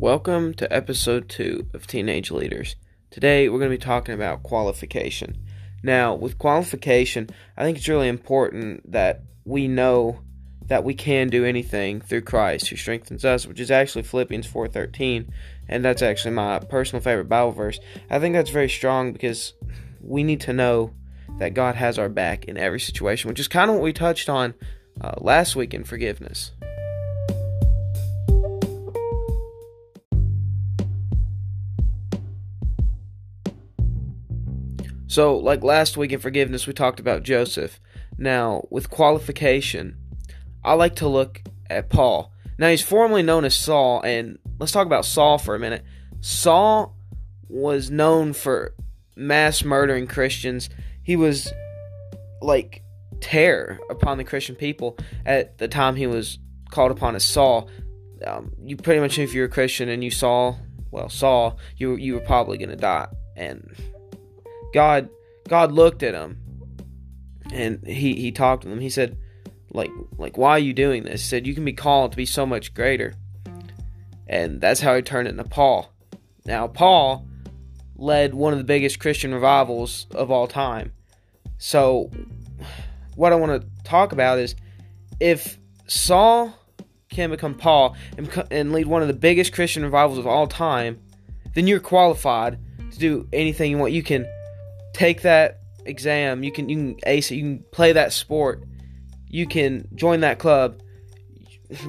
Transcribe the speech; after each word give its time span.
Welcome 0.00 0.54
to 0.54 0.72
episode 0.72 1.28
2 1.28 1.70
of 1.74 1.88
Teenage 1.88 2.30
Leaders. 2.30 2.76
Today 3.10 3.48
we're 3.48 3.58
going 3.58 3.72
to 3.72 3.76
be 3.76 3.84
talking 3.84 4.14
about 4.14 4.44
qualification. 4.44 5.36
Now, 5.82 6.14
with 6.14 6.38
qualification, 6.38 7.28
I 7.56 7.64
think 7.64 7.76
it's 7.76 7.88
really 7.88 8.06
important 8.06 8.92
that 8.92 9.22
we 9.44 9.66
know 9.66 10.20
that 10.66 10.84
we 10.84 10.94
can 10.94 11.30
do 11.30 11.44
anything 11.44 12.00
through 12.00 12.20
Christ 12.20 12.68
who 12.68 12.76
strengthens 12.76 13.24
us, 13.24 13.44
which 13.44 13.58
is 13.58 13.72
actually 13.72 14.04
Philippians 14.04 14.46
4:13, 14.46 15.32
and 15.66 15.84
that's 15.84 16.00
actually 16.00 16.34
my 16.34 16.60
personal 16.60 17.02
favorite 17.02 17.28
Bible 17.28 17.50
verse. 17.50 17.80
I 18.08 18.20
think 18.20 18.36
that's 18.36 18.50
very 18.50 18.68
strong 18.68 19.12
because 19.12 19.54
we 20.00 20.22
need 20.22 20.40
to 20.42 20.52
know 20.52 20.92
that 21.40 21.54
God 21.54 21.74
has 21.74 21.98
our 21.98 22.08
back 22.08 22.44
in 22.44 22.56
every 22.56 22.78
situation, 22.78 23.28
which 23.28 23.40
is 23.40 23.48
kind 23.48 23.68
of 23.68 23.74
what 23.74 23.82
we 23.82 23.92
touched 23.92 24.28
on 24.28 24.54
uh, 25.00 25.14
last 25.18 25.56
week 25.56 25.74
in 25.74 25.82
forgiveness. 25.82 26.52
So, 35.08 35.38
like 35.38 35.64
last 35.64 35.96
week 35.96 36.12
in 36.12 36.20
forgiveness, 36.20 36.66
we 36.66 36.74
talked 36.74 37.00
about 37.00 37.22
Joseph. 37.22 37.80
Now, 38.18 38.66
with 38.70 38.90
qualification, 38.90 39.96
I 40.62 40.74
like 40.74 40.96
to 40.96 41.08
look 41.08 41.42
at 41.70 41.88
Paul. 41.88 42.30
Now, 42.58 42.68
he's 42.68 42.82
formerly 42.82 43.22
known 43.22 43.46
as 43.46 43.56
Saul, 43.56 44.02
and 44.02 44.38
let's 44.58 44.70
talk 44.70 44.86
about 44.86 45.06
Saul 45.06 45.38
for 45.38 45.54
a 45.54 45.58
minute. 45.58 45.82
Saul 46.20 46.94
was 47.48 47.90
known 47.90 48.34
for 48.34 48.74
mass 49.16 49.64
murdering 49.64 50.06
Christians. 50.06 50.68
He 51.02 51.16
was 51.16 51.50
like 52.42 52.82
terror 53.20 53.78
upon 53.88 54.18
the 54.18 54.24
Christian 54.24 54.56
people 54.56 54.98
at 55.24 55.56
the 55.56 55.68
time 55.68 55.96
he 55.96 56.06
was 56.06 56.38
called 56.70 56.90
upon 56.90 57.16
as 57.16 57.24
Saul. 57.24 57.70
Um, 58.26 58.52
you 58.62 58.76
pretty 58.76 59.00
much, 59.00 59.18
if 59.18 59.32
you're 59.32 59.46
a 59.46 59.48
Christian 59.48 59.88
and 59.88 60.04
you 60.04 60.10
saw, 60.10 60.54
well, 60.90 61.08
Saul, 61.08 61.58
you 61.78 61.96
you 61.96 62.12
were 62.14 62.20
probably 62.20 62.58
gonna 62.58 62.76
die, 62.76 63.06
and 63.36 63.74
God 64.72 65.08
God 65.48 65.72
looked 65.72 66.02
at 66.02 66.14
him 66.14 66.38
and 67.52 67.86
he 67.86 68.14
he 68.14 68.32
talked 68.32 68.62
to 68.62 68.70
him. 68.70 68.80
He 68.80 68.90
said, 68.90 69.16
like 69.72 69.90
like 70.16 70.36
why 70.36 70.50
are 70.52 70.58
you 70.58 70.72
doing 70.72 71.04
this? 71.04 71.22
He 71.22 71.28
said 71.28 71.46
you 71.46 71.54
can 71.54 71.64
be 71.64 71.72
called 71.72 72.12
to 72.12 72.16
be 72.16 72.26
so 72.26 72.46
much 72.46 72.74
greater. 72.74 73.14
And 74.26 74.60
that's 74.60 74.80
how 74.80 74.94
he 74.94 75.02
turned 75.02 75.26
it 75.26 75.32
into 75.32 75.44
Paul. 75.44 75.92
Now 76.44 76.66
Paul 76.66 77.26
led 77.96 78.34
one 78.34 78.52
of 78.52 78.58
the 78.58 78.64
biggest 78.64 79.00
Christian 79.00 79.34
revivals 79.34 80.06
of 80.12 80.30
all 80.30 80.46
time. 80.46 80.92
So 81.58 82.10
what 83.16 83.32
I 83.32 83.36
want 83.36 83.60
to 83.60 83.68
talk 83.82 84.12
about 84.12 84.38
is 84.38 84.54
if 85.18 85.58
Saul 85.86 86.54
can 87.08 87.30
become 87.30 87.54
Paul 87.54 87.96
and, 88.16 88.46
and 88.50 88.72
lead 88.72 88.86
one 88.86 89.02
of 89.02 89.08
the 89.08 89.14
biggest 89.14 89.52
Christian 89.52 89.82
revivals 89.82 90.18
of 90.18 90.26
all 90.26 90.46
time, 90.46 91.00
then 91.54 91.66
you're 91.66 91.80
qualified 91.80 92.58
to 92.92 92.98
do 92.98 93.28
anything 93.32 93.70
you 93.70 93.78
want. 93.78 93.92
You 93.92 94.02
can 94.02 94.26
take 94.98 95.22
that 95.22 95.60
exam. 95.84 96.42
You 96.42 96.50
can 96.50 96.68
you 96.68 96.76
can 96.76 96.96
ace 97.06 97.30
it. 97.30 97.36
You 97.36 97.42
can 97.42 97.64
play 97.70 97.92
that 97.92 98.12
sport. 98.12 98.64
You 99.28 99.46
can 99.46 99.88
join 99.94 100.20
that 100.20 100.38
club. 100.40 100.82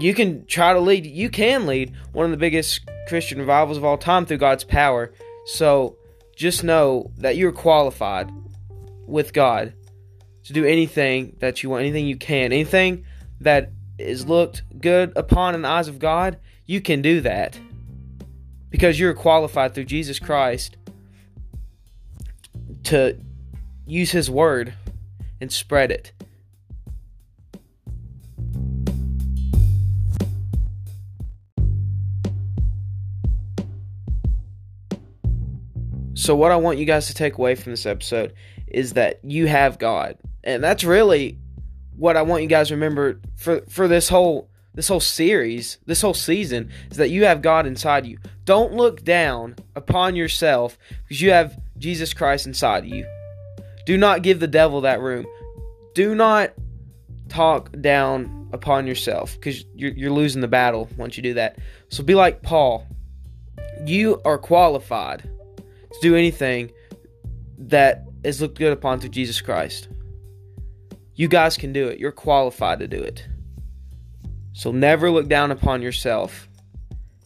You 0.00 0.12
can 0.12 0.44
try 0.46 0.72
to 0.72 0.80
lead. 0.80 1.06
You 1.06 1.30
can 1.30 1.66
lead 1.66 1.94
one 2.12 2.24
of 2.24 2.32
the 2.32 2.36
biggest 2.36 2.80
Christian 3.06 3.38
revivals 3.38 3.76
of 3.76 3.84
all 3.84 3.96
time 3.96 4.26
through 4.26 4.38
God's 4.38 4.64
power. 4.64 5.12
So 5.46 5.96
just 6.34 6.64
know 6.64 7.12
that 7.18 7.36
you're 7.36 7.52
qualified 7.52 8.30
with 9.06 9.32
God 9.32 9.72
to 10.44 10.52
do 10.52 10.64
anything 10.64 11.36
that 11.38 11.62
you 11.62 11.70
want, 11.70 11.82
anything 11.82 12.06
you 12.06 12.16
can, 12.16 12.52
anything 12.52 13.04
that 13.40 13.70
is 13.98 14.26
looked 14.26 14.62
good 14.80 15.12
upon 15.14 15.54
in 15.54 15.62
the 15.62 15.68
eyes 15.68 15.86
of 15.86 16.00
God. 16.00 16.38
You 16.66 16.80
can 16.80 17.02
do 17.02 17.20
that 17.20 17.56
because 18.70 18.98
you're 18.98 19.14
qualified 19.14 19.74
through 19.74 19.84
Jesus 19.84 20.18
Christ 20.18 20.76
to 22.86 23.18
use 23.86 24.10
his 24.10 24.30
word 24.30 24.74
and 25.40 25.52
spread 25.52 25.90
it. 25.90 26.12
So, 36.14 36.34
what 36.34 36.50
I 36.50 36.56
want 36.56 36.78
you 36.78 36.86
guys 36.86 37.06
to 37.08 37.14
take 37.14 37.38
away 37.38 37.54
from 37.54 37.72
this 37.72 37.86
episode 37.86 38.32
is 38.66 38.94
that 38.94 39.20
you 39.22 39.46
have 39.46 39.78
God. 39.78 40.16
And 40.42 40.62
that's 40.62 40.82
really 40.82 41.38
what 41.94 42.16
I 42.16 42.22
want 42.22 42.42
you 42.42 42.48
guys 42.48 42.68
to 42.68 42.74
remember 42.74 43.20
for, 43.36 43.60
for 43.68 43.86
this 43.86 44.08
whole 44.08 44.48
this 44.74 44.88
whole 44.88 45.00
series, 45.00 45.78
this 45.86 46.02
whole 46.02 46.14
season, 46.14 46.70
is 46.90 46.98
that 46.98 47.10
you 47.10 47.24
have 47.24 47.42
God 47.42 47.66
inside 47.66 48.06
you. 48.06 48.18
Don't 48.44 48.74
look 48.74 49.02
down 49.02 49.56
upon 49.74 50.16
yourself 50.16 50.78
because 51.04 51.22
you 51.22 51.30
have 51.30 51.58
Jesus 51.78 52.14
Christ 52.14 52.46
inside 52.46 52.84
of 52.84 52.90
you. 52.90 53.06
Do 53.84 53.96
not 53.96 54.22
give 54.22 54.40
the 54.40 54.48
devil 54.48 54.80
that 54.82 55.00
room. 55.00 55.26
Do 55.94 56.14
not 56.14 56.52
talk 57.28 57.70
down 57.80 58.48
upon 58.52 58.86
yourself 58.86 59.34
because 59.34 59.64
you're, 59.74 59.92
you're 59.92 60.10
losing 60.10 60.40
the 60.40 60.48
battle 60.48 60.88
once 60.96 61.16
you 61.16 61.22
do 61.22 61.34
that. 61.34 61.58
So 61.88 62.02
be 62.02 62.14
like 62.14 62.42
Paul. 62.42 62.86
You 63.84 64.20
are 64.24 64.38
qualified 64.38 65.22
to 65.22 65.98
do 66.00 66.16
anything 66.16 66.70
that 67.58 68.04
is 68.24 68.40
looked 68.40 68.58
good 68.58 68.72
upon 68.72 69.00
through 69.00 69.10
Jesus 69.10 69.40
Christ. 69.40 69.88
You 71.14 71.28
guys 71.28 71.56
can 71.56 71.72
do 71.72 71.88
it. 71.88 71.98
You're 71.98 72.12
qualified 72.12 72.80
to 72.80 72.88
do 72.88 72.98
it. 72.98 73.26
So 74.52 74.72
never 74.72 75.10
look 75.10 75.28
down 75.28 75.50
upon 75.50 75.82
yourself 75.82 76.48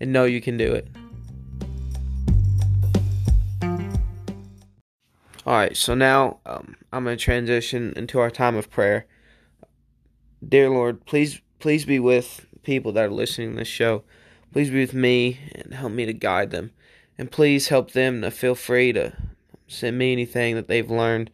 and 0.00 0.12
know 0.12 0.24
you 0.24 0.40
can 0.40 0.56
do 0.56 0.72
it. 0.72 0.88
All 5.46 5.54
right, 5.54 5.76
so 5.76 5.94
now 5.94 6.40
um, 6.44 6.74
I'm 6.92 7.04
going 7.04 7.16
to 7.16 7.24
transition 7.24 7.92
into 7.94 8.18
our 8.18 8.32
time 8.32 8.56
of 8.56 8.68
prayer. 8.68 9.06
Dear 10.46 10.70
Lord, 10.70 11.06
please 11.06 11.40
please 11.60 11.84
be 11.84 12.00
with 12.00 12.46
people 12.64 12.90
that 12.92 13.04
are 13.04 13.10
listening 13.10 13.52
to 13.52 13.58
this 13.58 13.68
show. 13.68 14.02
Please 14.52 14.70
be 14.70 14.80
with 14.80 14.92
me 14.92 15.38
and 15.54 15.72
help 15.72 15.92
me 15.92 16.04
to 16.04 16.12
guide 16.12 16.50
them. 16.50 16.72
And 17.16 17.30
please 17.30 17.68
help 17.68 17.92
them 17.92 18.22
to 18.22 18.30
feel 18.32 18.56
free 18.56 18.92
to 18.94 19.12
send 19.68 19.96
me 19.96 20.10
anything 20.10 20.56
that 20.56 20.66
they've 20.66 20.90
learned 20.90 21.30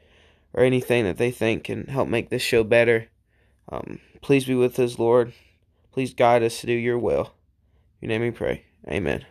or 0.52 0.62
anything 0.62 1.04
that 1.04 1.16
they 1.16 1.30
think 1.30 1.64
can 1.64 1.86
help 1.86 2.06
make 2.06 2.28
this 2.28 2.42
show 2.42 2.62
better. 2.62 3.08
Um, 3.70 3.98
please 4.20 4.44
be 4.44 4.54
with 4.54 4.78
us, 4.78 4.98
Lord. 4.98 5.32
Please 5.90 6.12
guide 6.12 6.42
us 6.42 6.60
to 6.60 6.66
do 6.66 6.74
your 6.74 6.98
will. 6.98 7.32
In 8.02 8.10
your 8.10 8.18
name 8.18 8.28
we 8.28 8.30
pray. 8.30 8.64
Amen. 8.86 9.24